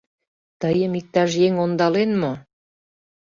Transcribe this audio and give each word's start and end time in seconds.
—Тыйым 0.61 0.91
иктаж 0.99 1.31
еҥ 1.45 1.53
ондален 1.63 2.11
мо? 2.21 2.33